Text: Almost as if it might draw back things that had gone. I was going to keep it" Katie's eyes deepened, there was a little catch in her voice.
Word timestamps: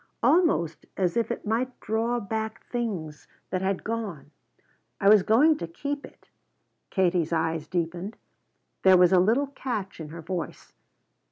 Almost 0.23 0.87
as 0.97 1.15
if 1.15 1.29
it 1.29 1.45
might 1.45 1.79
draw 1.79 2.19
back 2.19 2.65
things 2.65 3.27
that 3.51 3.61
had 3.61 3.83
gone. 3.83 4.31
I 4.99 5.07
was 5.07 5.21
going 5.21 5.57
to 5.57 5.67
keep 5.67 6.07
it" 6.07 6.27
Katie's 6.89 7.31
eyes 7.31 7.67
deepened, 7.67 8.17
there 8.81 8.97
was 8.97 9.11
a 9.13 9.19
little 9.19 9.45
catch 9.45 9.99
in 9.99 10.09
her 10.09 10.23
voice. 10.23 10.73